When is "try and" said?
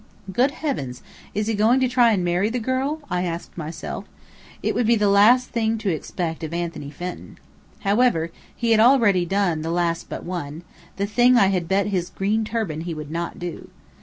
1.87-2.25